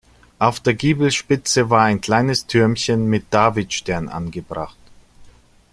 Auf 0.39 0.59
der 0.59 0.73
Giebelspitze 0.73 1.69
war 1.69 1.81
ein 1.83 2.01
kleines 2.01 2.47
Türmchen 2.47 3.05
mit 3.07 3.27
Davidstern 3.31 4.09
angebracht. 4.09 4.75